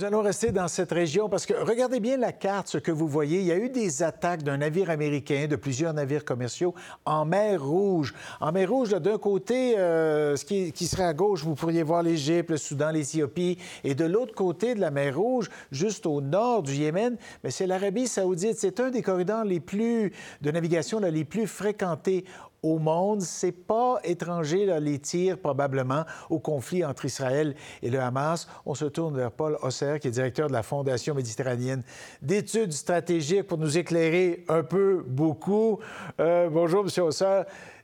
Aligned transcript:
Nous 0.00 0.06
allons 0.06 0.22
rester 0.22 0.50
dans 0.50 0.66
cette 0.66 0.92
région 0.92 1.28
parce 1.28 1.44
que 1.44 1.52
regardez 1.52 2.00
bien 2.00 2.16
la 2.16 2.32
carte, 2.32 2.68
ce 2.68 2.78
que 2.78 2.90
vous 2.90 3.06
voyez. 3.06 3.40
Il 3.40 3.44
y 3.44 3.52
a 3.52 3.58
eu 3.58 3.68
des 3.68 4.02
attaques 4.02 4.42
d'un 4.42 4.56
navire 4.56 4.88
américain, 4.88 5.46
de 5.46 5.56
plusieurs 5.56 5.92
navires 5.92 6.24
commerciaux 6.24 6.74
en 7.04 7.26
mer 7.26 7.62
Rouge. 7.62 8.14
En 8.40 8.50
mer 8.50 8.70
Rouge, 8.70 8.92
d'un 8.92 9.18
côté, 9.18 9.78
euh, 9.78 10.36
ce 10.36 10.46
qui, 10.46 10.86
serait 10.86 11.04
à 11.04 11.12
gauche, 11.12 11.44
vous 11.44 11.54
pourriez 11.54 11.82
voir 11.82 12.02
l'Égypte, 12.02 12.48
le 12.48 12.56
Soudan, 12.56 12.92
l'Éthiopie. 12.92 13.58
Et 13.84 13.94
de 13.94 14.06
l'autre 14.06 14.34
côté 14.34 14.74
de 14.74 14.80
la 14.80 14.90
mer 14.90 15.18
Rouge, 15.18 15.50
juste 15.70 16.06
au 16.06 16.22
nord 16.22 16.62
du 16.62 16.72
Yémen, 16.72 17.18
mais 17.44 17.50
c'est 17.50 17.66
l'Arabie 17.66 18.08
saoudite. 18.08 18.56
C'est 18.58 18.80
un 18.80 18.88
des 18.88 19.02
corridors 19.02 19.44
les 19.44 19.60
plus 19.60 20.14
de 20.40 20.50
navigation 20.50 20.98
les 21.00 21.26
plus 21.26 21.46
fréquentés 21.46 22.24
au 22.62 22.78
monde. 22.78 23.22
C'est 23.22 23.52
pas 23.52 24.00
étranger, 24.04 24.66
là, 24.66 24.80
les 24.80 24.98
tirs 24.98 25.38
probablement 25.38 26.04
au 26.28 26.38
conflit 26.38 26.84
entre 26.84 27.04
Israël 27.04 27.54
et 27.82 27.90
le 27.90 28.00
Hamas. 28.00 28.48
On 28.66 28.74
se 28.74 28.84
tourne 28.84 29.16
vers 29.16 29.32
Paul 29.32 29.58
Osser, 29.62 29.98
qui 30.00 30.08
est 30.08 30.12
directeur 30.12 30.48
de 30.48 30.52
la 30.52 30.62
Fondation 30.62 31.14
méditerranéenne 31.14 31.82
d'études 32.22 32.72
stratégiques, 32.72 33.46
pour 33.46 33.58
nous 33.58 33.78
éclairer 33.78 34.44
un 34.48 34.62
peu 34.62 35.04
beaucoup. 35.06 35.78
Euh, 36.20 36.48
bonjour, 36.50 36.84
M. 36.84 37.04
Osser. 37.04 37.42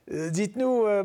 Euh, 0.09 0.29
dites-nous, 0.29 0.85
euh, 0.85 1.03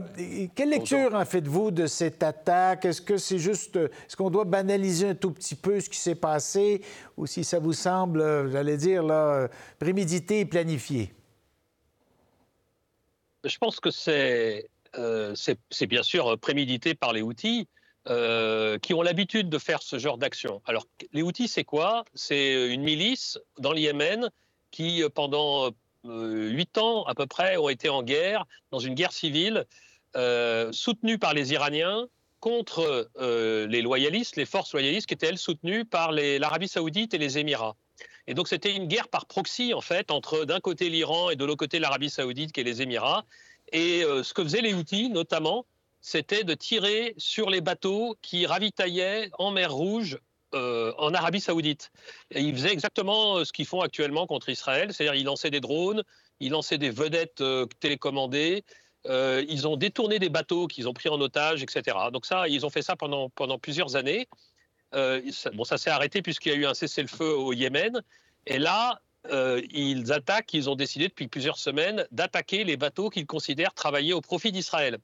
quelle 0.55 0.71
lecture 0.71 1.15
en 1.15 1.25
faites-vous 1.25 1.73
de 1.73 1.87
cette 1.87 2.23
attaque? 2.23 2.85
Est-ce 2.85 3.03
que 3.03 3.17
c'est 3.17 3.39
juste, 3.39 3.77
est-ce 3.77 4.17
qu'on 4.17 4.31
doit 4.31 4.45
banaliser 4.45 5.09
un 5.09 5.15
tout 5.15 5.33
petit 5.33 5.57
peu 5.57 5.81
ce 5.81 5.91
qui 5.91 5.99
s'est 5.99 6.15
passé? 6.15 6.83
Ou 7.17 7.27
si 7.27 7.43
ça 7.43 7.59
vous 7.59 7.73
semble, 7.73 8.51
j'allais 8.51 8.77
dire, 8.77 9.03
là, 9.03 9.49
prémédité 9.81 10.41
et 10.41 10.45
planifié? 10.45 11.13
Je 13.45 13.59
pense 13.59 13.81
que 13.81 13.91
c'est 13.91 14.69
euh, 14.99 15.35
bien 15.89 16.03
sûr 16.03 16.39
prémédité 16.39 16.95
par 16.95 17.13
les 17.13 17.23
outils 17.23 17.67
euh, 18.09 18.79
qui 18.79 18.95
ont 18.95 19.03
l'habitude 19.03 19.49
de 19.49 19.59
faire 19.59 19.83
ce 19.83 19.99
genre 19.99 20.19
d'action. 20.19 20.63
Alors, 20.67 20.87
les 21.13 21.23
outils, 21.23 21.49
c'est 21.49 21.65
quoi? 21.65 22.05
C'est 22.15 22.73
une 22.73 22.83
milice 22.83 23.39
dans 23.59 23.73
le 23.73 23.79
Yémen 23.79 24.31
qui, 24.71 25.03
pendant 25.15 25.71
euh, 26.05 26.49
huit 26.49 26.79
ans 26.79 27.05
à 27.05 27.15
peu 27.15 27.27
près, 27.27 27.57
ont 27.57 27.69
été 27.69 27.89
en 27.89 28.03
guerre, 28.03 28.47
dans 28.71 28.79
une 28.79 28.95
guerre 28.95 29.13
civile, 29.13 29.67
soutenue 30.73 31.19
par 31.19 31.33
les 31.33 31.53
Iraniens 31.55 32.07
contre 32.39 33.09
les 33.17 33.81
loyalistes, 33.81 34.37
les 34.37 34.45
forces 34.45 34.73
loyalistes 34.75 35.07
qui 35.07 35.15
étaient, 35.15 35.29
elles, 35.29 35.39
soutenues 35.39 35.87
par 35.87 36.13
l'Arabie 36.13 36.69
saoudite 36.69 37.15
et 37.15 37.19
les 37.19 37.39
Émirats. 37.39 37.77
Et 38.27 38.35
donc 38.35 38.49
c'était 38.49 38.75
une 38.75 38.87
guerre 38.87 39.09
par 39.09 39.27
proxy 39.27 39.75
en 39.75 39.81
fait 39.81 40.11
entre 40.11 40.45
d'un 40.45 40.61
côté 40.61 40.89
l'Iran 40.89 41.31
et 41.31 41.37
de 41.37 41.45
l'autre 41.45 41.59
côté 41.59 41.79
l'Arabie 41.79 42.11
saoudite 42.11 42.53
qui 42.53 42.61
est 42.61 42.65
les 42.65 42.83
Émirats. 42.83 43.25
Et 43.73 44.05
euh, 44.05 44.23
ce 44.23 44.35
que 44.35 44.43
faisaient 44.43 44.61
les 44.61 44.75
Houthis 44.75 45.09
notamment, 45.09 45.67
c'était 46.01 46.45
de 46.45 46.55
tirer 46.55 47.15
sur 47.17 47.51
les 47.51 47.61
bateaux 47.61 48.17
qui 48.23 48.47
ravitaillaient 48.47 49.31
en 49.39 49.51
mer 49.51 49.73
Rouge 49.73 50.19
euh, 50.55 50.93
en 50.99 51.15
Arabie 51.15 51.41
saoudite. 51.41 51.91
Et 52.31 52.43
ils 52.43 52.55
faisaient 52.55 52.73
exactement 52.73 53.39
euh, 53.39 53.45
ce 53.45 53.53
qu'ils 53.53 53.67
font 53.67 53.81
actuellement 53.81 54.27
contre 54.27 54.51
Israël, 54.51 54.93
c'est-à-dire 54.93 55.15
ils 55.15 55.25
lançaient 55.25 55.51
des 55.51 55.61
drones, 55.61 56.03
ils 56.41 56.51
lançaient 56.51 56.79
des 56.79 56.91
vedettes 56.91 57.43
télécommandées, 57.81 58.65
ils 59.09 59.67
ont 59.67 59.77
détourné 59.77 60.19
des 60.19 60.29
bateaux 60.29 60.67
qu'ils 60.67 60.89
ont 60.89 60.93
pris 60.93 61.09
en 61.09 61.21
otage, 61.21 61.63
etc. 61.63 61.97
Donc 62.13 62.27
ça, 62.27 62.49
ils 62.49 62.67
ont 62.67 62.71
fait 62.71 62.83
ça 62.83 62.97
pendant, 62.97 63.31
pendant 63.31 63.59
plusieurs 63.59 63.97
années. 63.97 64.29
Euh, 64.95 65.21
bon, 65.55 65.65
ça 65.65 65.79
s'est 65.79 65.91
arrêté 65.91 66.23
puisqu'il 66.23 66.53
y 66.53 66.55
a 66.55 66.59
eu 66.59 66.67
un 66.67 66.75
cessez-le-feu 66.75 67.35
au 67.35 67.53
Yémen. 67.53 68.03
Et 68.47 68.59
là, 68.59 69.01
euh, 69.31 69.61
ils 69.71 70.13
attaquent, 70.13 70.53
ils 70.55 70.69
ont 70.69 70.75
décidé 70.75 71.09
depuis 71.09 71.29
plusieurs 71.29 71.59
semaines 71.59 72.07
d'attaquer 72.11 72.65
les 72.65 72.77
bateaux 72.77 73.09
qu'ils 73.09 73.27
considèrent 73.27 73.75
travailler 73.75 74.13
au 74.13 74.21
profit 74.21 74.53
d'Israël. 74.53 74.99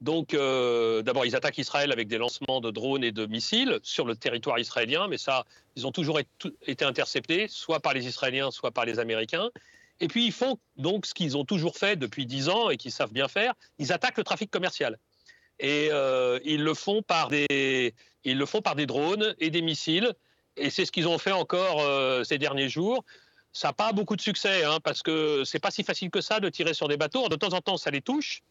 Donc, 0.00 0.32
euh, 0.32 1.02
d'abord, 1.02 1.26
ils 1.26 1.36
attaquent 1.36 1.58
Israël 1.58 1.92
avec 1.92 2.08
des 2.08 2.16
lancements 2.16 2.62
de 2.62 2.70
drones 2.70 3.04
et 3.04 3.12
de 3.12 3.26
missiles 3.26 3.78
sur 3.82 4.06
le 4.06 4.16
territoire 4.16 4.58
israélien, 4.58 5.08
mais 5.08 5.18
ça, 5.18 5.44
ils 5.76 5.86
ont 5.86 5.92
toujours 5.92 6.18
été 6.66 6.86
interceptés, 6.86 7.48
soit 7.48 7.80
par 7.80 7.92
les 7.92 8.06
Israéliens, 8.06 8.50
soit 8.50 8.70
par 8.70 8.86
les 8.86 8.98
Américains. 8.98 9.50
Et 10.00 10.08
puis, 10.08 10.24
ils 10.24 10.32
font 10.32 10.58
donc 10.76 11.04
ce 11.04 11.12
qu'ils 11.12 11.36
ont 11.36 11.44
toujours 11.44 11.76
fait 11.76 11.96
depuis 11.96 12.24
dix 12.24 12.48
ans 12.48 12.70
et 12.70 12.78
qu'ils 12.78 12.92
savent 12.92 13.12
bien 13.12 13.28
faire, 13.28 13.52
ils 13.78 13.92
attaquent 13.92 14.16
le 14.16 14.24
trafic 14.24 14.50
commercial. 14.50 14.98
Et 15.60 15.90
ils 16.44 16.62
le 16.62 16.74
font 16.74 17.02
par 17.02 17.28
des, 17.28 17.94
ils 18.24 18.38
le 18.38 18.46
font 18.46 18.60
par 18.60 18.74
des 18.74 18.86
drones 18.86 19.34
et 19.38 19.50
des 19.50 19.62
missiles. 19.62 20.12
Et 20.56 20.70
c'est 20.70 20.84
ce 20.84 20.92
qu'ils 20.92 21.08
ont 21.08 21.18
fait 21.18 21.32
encore 21.32 21.80
euh, 21.80 22.24
ces 22.24 22.38
derniers 22.38 22.68
jours. 22.68 23.04
Ça 23.52 23.68
n'a 23.68 23.72
pas 23.72 23.92
beaucoup 23.92 24.14
de 24.14 24.20
succès, 24.20 24.64
hein, 24.64 24.78
parce 24.82 25.02
que 25.02 25.42
c'est 25.44 25.58
pas 25.58 25.70
si 25.70 25.82
facile 25.82 26.10
que 26.10 26.20
ça 26.20 26.38
de 26.38 26.48
tirer 26.48 26.74
sur 26.74 26.86
des 26.86 26.96
bateaux. 26.96 27.28
De 27.28 27.36
temps 27.36 27.52
en 27.52 27.60
temps, 27.60 27.76
ça 27.76 27.90
les 27.90 28.00
touche, 28.00 28.42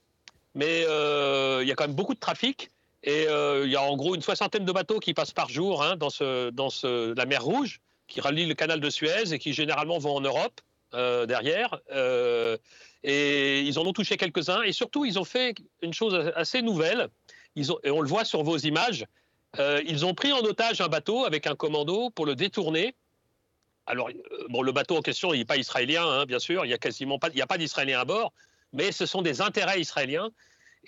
mais 0.56 0.84
euh, 0.88 1.60
il 1.62 1.68
y 1.68 1.72
a 1.72 1.76
quand 1.76 1.86
même 1.86 1.96
beaucoup 1.96 2.14
de 2.14 2.20
trafic. 2.20 2.70
Et 3.04 3.28
euh, 3.30 3.66
il 3.66 3.72
y 3.72 3.78
a 3.78 3.82
en 3.82 3.96
gros 3.96 4.14
une 4.16 4.22
soixantaine 4.22 4.66
de 4.66 4.72
bateaux 4.74 5.00
qui 5.00 5.14
passent 5.14 5.32
par 5.32 5.48
jour 5.48 5.84
hein, 5.84 5.96
dans, 5.96 6.10
ce, 6.10 6.50
dans 6.50 6.70
ce, 6.70 7.14
la 7.16 7.26
mer 7.26 7.44
Rouge, 7.44 7.80
qui 8.08 8.20
relie 8.20 8.46
le 8.46 8.56
canal 8.56 8.82
de 8.82 8.90
Suez 8.90 9.32
et 9.32 9.40
qui 9.40 9.54
généralement 9.54 10.00
vont 10.00 10.16
en 10.16 10.22
Europe 10.22 10.60
derrière. 10.92 11.80
Et 13.04 13.62
ils 13.62 13.80
en 13.80 13.86
ont 13.86 13.94
touché 13.94 14.18
quelques-uns. 14.18 14.64
Et 14.64 14.74
surtout, 14.74 15.06
ils 15.06 15.18
ont 15.20 15.24
fait 15.24 15.56
une 15.82 15.94
chose 15.94 16.14
assez 16.36 16.62
nouvelle. 16.62 17.10
Ils 17.56 17.72
ont, 17.72 17.80
et 17.84 17.92
on 17.92 18.02
le 18.02 18.08
voit 18.08 18.26
sur 18.26 18.44
vos 18.44 18.58
images. 18.58 19.06
Euh, 19.58 19.82
ils 19.86 20.06
ont 20.06 20.14
pris 20.14 20.32
en 20.32 20.40
otage 20.40 20.82
un 20.82 20.88
bateau 20.88 21.26
avec 21.26 21.48
un 21.48 21.56
commando 21.56 22.10
pour 22.12 22.26
le 22.26 22.36
détourner. 22.36 22.96
Alors, 23.88 24.10
euh, 24.10 24.46
bon, 24.50 24.62
le 24.62 24.72
bateau 24.72 24.98
en 24.98 25.02
question, 25.02 25.34
il 25.34 25.40
n'est 25.40 25.46
pas 25.46 25.58
israélien, 25.58 26.06
hein, 26.08 26.26
bien 26.26 26.38
sûr, 26.38 26.64
il 26.64 26.68
n'y 26.68 26.74
a 26.74 26.78
quasiment 26.78 27.18
pas, 27.18 27.30
il 27.34 27.42
a 27.42 27.48
pas 27.48 27.58
d'Israéliens 27.58 28.02
à 28.02 28.06
bord, 28.06 28.34
mais 28.72 28.92
ce 28.92 29.08
sont 29.08 29.24
des 29.24 29.42
intérêts 29.42 29.82
israéliens. 29.82 30.30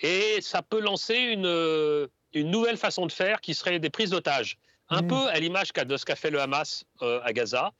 Et 0.00 0.40
ça 0.40 0.62
peut 0.62 0.80
lancer 0.80 1.16
une, 1.16 1.46
euh, 1.46 2.06
une 2.32 2.50
nouvelle 2.50 2.76
façon 2.76 3.06
de 3.06 3.12
faire 3.12 3.40
qui 3.40 3.54
serait 3.54 3.80
des 3.80 3.90
prises 3.90 4.10
d'otages. 4.10 4.58
Un 4.88 5.02
mmh. 5.02 5.08
peu 5.08 5.28
à 5.28 5.40
l'image 5.40 5.72
de 5.72 5.96
ce 5.96 6.04
qu'a 6.04 6.16
fait 6.16 6.30
le 6.30 6.40
Hamas 6.40 6.84
à 7.00 7.32
Gaza. 7.32 7.72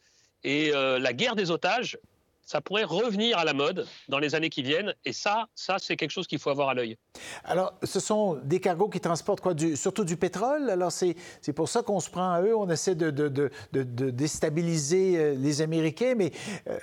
Et 0.44 0.70
la 0.72 1.12
guerre 1.12 1.36
des 1.36 1.50
otages, 1.50 1.98
ça 2.44 2.60
pourrait 2.60 2.84
revenir 2.84 3.38
à 3.38 3.44
la 3.44 3.52
mode 3.52 3.86
dans 4.08 4.18
les 4.18 4.34
années 4.34 4.50
qui 4.50 4.62
viennent. 4.62 4.94
Et 5.04 5.12
ça, 5.12 5.46
ça 5.54 5.76
c'est 5.78 5.96
quelque 5.96 6.10
chose 6.10 6.26
qu'il 6.26 6.38
faut 6.38 6.50
avoir 6.50 6.68
à 6.68 6.74
l'œil. 6.74 6.96
Alors, 7.44 7.74
ce 7.82 8.00
sont 8.00 8.40
des 8.44 8.60
cargos 8.60 8.88
qui 8.88 9.00
transportent 9.00 9.40
quoi? 9.40 9.54
Du, 9.54 9.76
surtout 9.76 10.04
du 10.04 10.16
pétrole? 10.16 10.70
Alors, 10.70 10.92
c'est 10.92 11.14
pour 11.54 11.68
ça 11.68 11.82
qu'on 11.82 12.00
se 12.00 12.10
prend 12.10 12.32
à 12.32 12.42
eux. 12.42 12.56
On 12.56 12.68
essaie 12.68 12.94
de, 12.94 13.10
de, 13.10 13.28
de, 13.28 13.50
de 13.72 14.10
déstabiliser 14.10 15.16
euh, 15.16 15.34
les 15.34 15.62
Américains. 15.62 16.14
Mais 16.16 16.32
euh, 16.68 16.78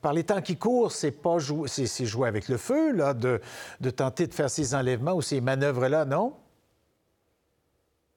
par 0.00 0.12
les 0.12 0.24
temps 0.24 0.42
qui 0.42 0.56
courent, 0.56 0.92
c'est 0.92 1.10
pas 1.10 1.36
c'est 1.66 2.06
jouer 2.06 2.28
avec 2.28 2.48
le 2.48 2.56
feu, 2.56 2.92
là, 2.92 3.14
de, 3.14 3.40
tenter 3.90 4.26
de 4.26 4.34
faire 4.34 4.50
ces 4.50 4.74
enlèvements 4.74 5.14
ou 5.14 5.22
ces 5.22 5.40
manœuvres-là, 5.40 6.04
non? 6.04 6.34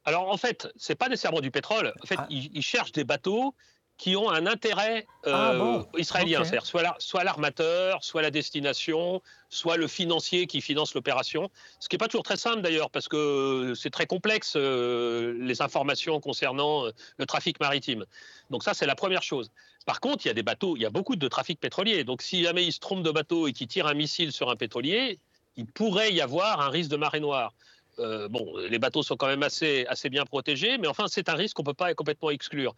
Alors 0.04 0.30
en 0.30 0.38
fait, 0.38 0.68
c'est 0.76 0.96
pas 0.96 1.10
nécessairement 1.10 1.42
du 1.42 1.50
pétrole. 1.50 1.94
En 2.04 2.06
fait, 2.06 2.16
ah. 2.20 2.28
ils, 2.30 2.62
cherchent 2.62 2.92
des 2.92 3.04
bateaux 3.04 3.56
qui 3.98 4.16
ont 4.16 4.30
un 4.30 4.46
intérêt 4.46 5.08
euh, 5.26 5.32
ah 5.34 5.86
israélien, 5.98 6.44
c'est-à-dire 6.44 6.66
soit 7.00 7.24
l'armateur, 7.24 8.04
soit 8.04 8.22
la 8.22 8.32
destination, 8.32 9.22
soit 9.50 9.78
le 9.78 9.88
financier 9.88 10.48
qui 10.48 10.60
finance 10.60 10.94
l'opération. 10.96 11.50
Ce 11.80 11.88
qui 11.88 11.96
n'est 11.96 12.00
pas 12.00 12.08
toujours 12.08 12.24
très 12.24 12.36
simple 12.36 12.62
d'ailleurs, 12.62 12.90
parce 12.90 13.08
que 13.08 13.74
c'est 13.76 13.90
très 13.90 14.06
complexe 14.06 14.54
euh, 14.58 15.34
les 15.40 15.62
informations 15.62 16.20
concernant 16.20 16.86
euh, 16.86 16.92
le 17.18 17.26
trafic 17.26 17.60
maritime. 17.60 18.06
Donc 18.50 18.64
ça, 18.64 18.74
c'est 18.74 18.86
la 18.86 18.96
première 18.96 19.24
chose. 19.24 19.50
Par 19.86 20.02
contre, 20.02 20.26
il 20.26 20.28
y 20.28 20.32
a 20.32 20.36
des 20.36 20.44
bateaux, 20.44 20.76
il 20.76 20.82
y 20.82 20.86
a 20.86 20.90
beaucoup 20.90 21.16
de 21.16 21.28
trafic 21.28 21.60
pétrolier. 21.60 22.04
Donc 22.04 22.22
si 22.22 22.44
jamais 22.44 22.66
ils 22.66 22.74
se 22.74 22.80
trompent 22.80 23.04
de 23.04 23.12
bateau 23.12 23.48
et 23.48 23.54
qu'ils 23.54 23.68
tirent 23.68 23.88
un 23.88 23.94
missile 23.94 24.34
sur 24.34 24.50
un 24.50 24.56
pétrolier, 24.58 25.20
il 25.56 25.66
pourrait 25.68 26.12
y 26.12 26.20
avoir 26.20 26.60
un 26.60 26.70
risque 26.70 26.90
de 26.90 26.98
marée 26.98 27.22
noire. 27.22 27.54
Euh, 28.00 28.28
bon, 28.28 28.58
les 28.58 28.80
bateaux 28.80 29.04
sont 29.04 29.16
quand 29.16 29.28
même 29.28 29.44
assez, 29.44 29.86
assez 29.88 30.10
bien 30.10 30.26
protégés, 30.26 30.78
mais 30.78 30.88
enfin, 30.88 31.06
c'est 31.08 31.30
un 31.30 31.36
risque 31.36 31.56
qu'on 31.56 31.64
ne 31.64 31.68
peut 31.68 31.74
pas 31.74 31.94
complètement 31.94 32.30
exclure. 32.30 32.76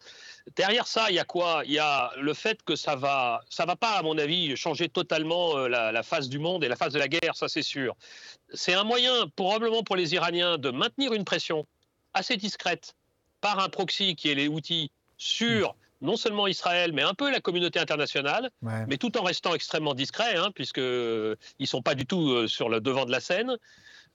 Derrière 0.56 0.86
ça, 0.86 1.06
il 1.10 1.16
y 1.16 1.18
a 1.18 1.24
quoi? 1.24 1.62
Il 1.64 1.72
y 1.72 1.78
a 1.78 2.12
le 2.20 2.34
fait 2.34 2.62
que 2.62 2.76
ça 2.76 2.94
va, 2.96 3.42
ça 3.50 3.64
va 3.66 3.76
pas, 3.76 3.92
à 3.92 4.02
mon 4.02 4.16
avis, 4.18 4.56
changer 4.56 4.88
totalement 4.88 5.56
euh, 5.56 5.68
la, 5.68 5.92
la 5.92 6.02
face 6.02 6.28
du 6.28 6.38
monde 6.38 6.62
et 6.64 6.68
la 6.68 6.76
face 6.76 6.92
de 6.92 6.98
la 6.98 7.08
guerre, 7.08 7.34
ça 7.34 7.48
c'est 7.48 7.62
sûr. 7.62 7.96
C'est 8.52 8.74
un 8.74 8.84
moyen, 8.84 9.26
probablement 9.34 9.82
pour 9.82 9.96
les 9.96 10.14
Iraniens, 10.14 10.58
de 10.58 10.70
maintenir 10.70 11.12
une 11.12 11.24
pression 11.24 11.66
assez 12.14 12.36
discrète 12.36 12.94
par 13.40 13.58
un 13.60 13.68
proxy 13.68 14.16
qui 14.16 14.30
est 14.30 14.34
les 14.34 14.48
outils 14.48 14.90
sur 15.16 15.74
non 16.00 16.16
seulement 16.16 16.46
Israël, 16.46 16.92
mais 16.92 17.02
un 17.02 17.14
peu 17.14 17.28
la 17.28 17.40
communauté 17.40 17.80
internationale, 17.80 18.50
mais 18.86 18.98
tout 18.98 19.18
en 19.18 19.24
restant 19.24 19.54
extrêmement 19.54 19.94
discret, 19.94 20.36
hein, 20.36 20.52
puisqu'ils 20.54 21.36
ne 21.60 21.66
sont 21.66 21.82
pas 21.82 21.96
du 21.96 22.06
tout 22.06 22.30
euh, 22.30 22.46
sur 22.46 22.68
le 22.68 22.80
devant 22.80 23.04
de 23.04 23.10
la 23.10 23.18
scène. 23.18 23.56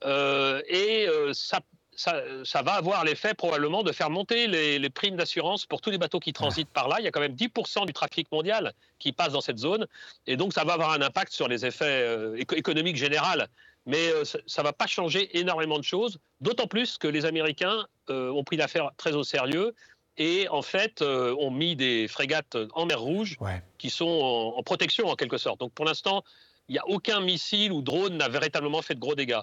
Euh, 0.04 0.60
et 0.68 1.06
euh, 1.08 1.32
ça, 1.32 1.60
ça, 1.96 2.62
va 2.62 2.72
avoir 2.72 3.04
l'effet 3.04 3.34
probablement 3.34 3.82
de 3.82 3.92
faire 3.92 4.10
monter 4.10 4.46
les, 4.46 4.90
primes 4.90 5.16
d'assurance 5.16 5.66
pour 5.66 5.80
tous 5.80 5.90
les 5.90 5.98
bateaux 5.98 6.20
qui 6.20 6.32
transitent 6.32 6.70
par 6.70 6.88
là. 6.88 6.96
Il 6.98 7.04
y 7.04 7.08
a 7.08 7.10
quand 7.10 7.20
même 7.20 7.34
10% 7.34 7.86
du 7.86 7.92
trafic 7.92 8.30
mondial 8.32 8.72
qui 8.98 9.12
passe 9.12 9.32
dans 9.32 9.40
cette 9.40 9.58
zone. 9.58 9.86
Et 10.26 10.36
donc, 10.36 10.52
ça 10.52 10.64
va 10.64 10.74
avoir 10.74 10.92
un 10.92 11.02
impact 11.02 11.32
sur 11.32 11.48
les 11.48 11.64
effets 11.64 11.84
euh, 11.84 12.36
économiques 12.36 12.96
généraux. 12.96 13.24
Mais 13.86 14.10
ça 14.24 14.62
ne 14.62 14.64
va 14.64 14.72
pas 14.72 14.86
changer 14.86 15.38
énormément 15.38 15.78
de 15.78 15.84
choses, 15.84 16.18
d'autant 16.40 16.66
plus 16.66 16.96
que 16.96 17.06
les 17.06 17.26
Américains 17.26 17.84
ont 18.08 18.42
pris 18.42 18.56
l'affaire 18.56 18.90
très 18.96 19.12
au 19.12 19.24
sérieux 19.24 19.74
et 20.16 20.48
en 20.48 20.62
fait 20.62 21.02
ont 21.02 21.50
mis 21.50 21.76
des 21.76 22.08
frégates 22.08 22.56
en 22.72 22.86
mer 22.86 22.98
Rouge 22.98 23.36
qui 23.76 23.90
sont 23.90 24.06
en, 24.06 24.58
en, 24.58 24.62
protection 24.62 25.08
en 25.08 25.16
quelque 25.16 25.36
sorte. 25.36 25.60
Donc 25.60 25.74
pour 25.74 25.84
l'instant, 25.84 26.24
il 26.68 26.72
n'y 26.72 26.78
a 26.78 26.88
aucun 26.88 27.20
missile 27.20 27.72
ou 27.72 27.82
drone 27.82 28.16
n'a 28.16 28.28
véritablement 28.28 28.82
fait 28.82 28.94
de 28.94 29.00
gros 29.00 29.14
dégâts 29.14 29.40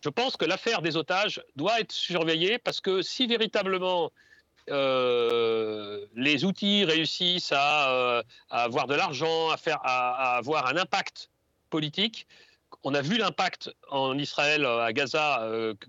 je 0.00 0.08
pense 0.08 0.36
que 0.36 0.44
l'affaire 0.44 0.82
des 0.82 0.96
otages 0.96 1.42
doit 1.56 1.80
être 1.80 1.92
surveillée 1.92 2.58
parce 2.58 2.80
que 2.80 3.02
si 3.02 3.26
véritablement 3.26 4.10
les 4.68 6.44
outils 6.44 6.84
réussissent 6.84 7.52
à, 7.52 8.22
avoir 8.50 8.86
de 8.86 8.94
l'argent, 8.94 9.50
à, 9.50 9.56
faire, 9.56 9.80
à, 9.82 10.36
avoir 10.36 10.66
un 10.66 10.76
impact 10.76 11.28
politique, 11.70 12.26
on 12.84 12.94
a 12.94 13.02
vu 13.02 13.18
l'impact 13.18 13.70
en 13.90 14.16
Israël, 14.16 14.64
à 14.64 14.92
Gaza, 14.92 15.44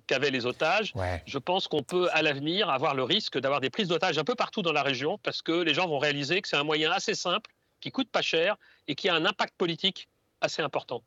qu'avaient 0.08 0.31
les 0.31 0.48
otages. 0.48 0.94
Je 1.25 1.38
pense 1.38 1.68
qu'on 1.68 1.84
peut, 1.84 2.10
à 2.12 2.24
l'avenir, 2.24 2.69
avoir 2.69 2.96
le 2.96 3.04
risque 3.04 3.38
d'avoir 3.38 3.62
des 3.62 3.69
prises 3.69 3.88
d'otages 3.88 4.18
un 4.18 4.24
peu 4.24 4.36
partout 4.36 4.64
dans 4.64 4.74
la 4.74 4.84
région 4.84 5.19
parce 5.19 5.42
que 5.44 5.52
les 5.52 5.75
gens 5.75 5.88
vont 5.88 6.00
réaliser 6.00 6.42
que 6.42 6.48
c'est 6.48 6.57
un 6.57 6.64
moyen 6.64 6.92
assez 6.92 7.14
simple, 7.14 7.52
qui 7.81 7.92
coûte 7.92 8.10
pas 8.10 8.22
cher 8.22 8.57
et 8.88 8.96
qui 8.96 9.10
a 9.10 9.16
un 9.16 9.25
impact 9.25 9.54
politique 9.57 10.10
assez 10.42 10.62
important 10.62 11.04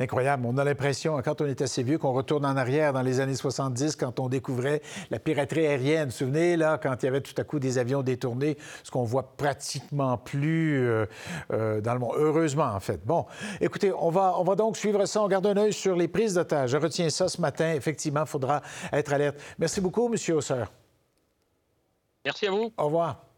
incroyable. 0.00 0.46
On 0.46 0.56
a 0.58 0.64
l'impression, 0.64 1.20
quand 1.22 1.40
on 1.40 1.46
est 1.46 1.60
assez 1.60 1.82
vieux, 1.82 1.98
qu'on 1.98 2.12
retourne 2.12 2.44
en 2.44 2.56
arrière 2.56 2.92
dans 2.92 3.02
les 3.02 3.20
années 3.20 3.34
70, 3.34 3.96
quand 3.96 4.18
on 4.18 4.28
découvrait 4.28 4.82
la 5.10 5.18
piraterie 5.18 5.66
aérienne. 5.66 6.04
Vous 6.04 6.10
vous 6.10 6.16
souvenez, 6.16 6.56
là, 6.56 6.78
quand 6.82 7.02
il 7.02 7.06
y 7.06 7.08
avait 7.08 7.20
tout 7.20 7.34
à 7.36 7.44
coup 7.44 7.58
des 7.58 7.78
avions 7.78 8.02
détournés, 8.02 8.56
ce 8.82 8.90
qu'on 8.90 9.04
voit 9.04 9.36
pratiquement 9.36 10.16
plus 10.16 10.80
euh, 10.80 11.06
euh, 11.52 11.80
dans 11.80 11.94
le 11.94 12.00
monde. 12.00 12.14
Heureusement, 12.16 12.72
en 12.74 12.80
fait. 12.80 13.04
Bon, 13.04 13.26
écoutez, 13.60 13.92
on 13.92 14.10
va, 14.10 14.34
on 14.38 14.44
va 14.44 14.54
donc 14.54 14.76
suivre 14.76 15.04
ça. 15.06 15.22
On 15.22 15.28
garde 15.28 15.46
un 15.46 15.56
œil 15.56 15.72
sur 15.72 15.96
les 15.96 16.08
prises 16.08 16.34
d'otages. 16.34 16.70
Je 16.70 16.76
retiens 16.76 17.10
ça 17.10 17.28
ce 17.28 17.40
matin. 17.40 17.72
Effectivement, 17.74 18.22
il 18.22 18.28
faudra 18.28 18.62
être 18.92 19.12
alerte. 19.12 19.36
Merci 19.58 19.80
beaucoup, 19.80 20.12
M. 20.12 20.36
Hausseur. 20.36 20.72
Merci 22.24 22.46
à 22.46 22.50
vous. 22.50 22.72
Au 22.76 22.84
revoir. 22.84 23.29